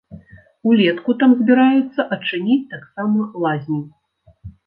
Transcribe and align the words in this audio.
Улетку 0.69 1.13
там 1.23 1.35
збіраюцца 1.41 2.01
адчыніць 2.17 2.67
таксама 2.73 3.29
лазню. 3.47 3.81